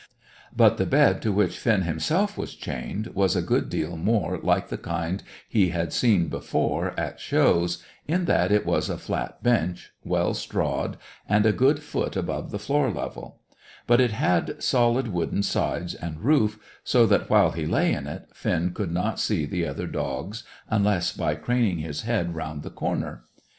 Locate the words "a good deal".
3.35-3.97